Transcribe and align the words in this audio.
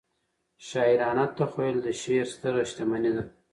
شاعرانه 0.69 1.25
تخیل 1.37 1.77
د 1.83 1.87
شعر 2.01 2.25
ستره 2.33 2.61
شتمنۍ 2.69 3.11
ده. 3.15 3.23